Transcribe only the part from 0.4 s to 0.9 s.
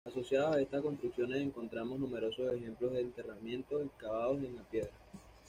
a estas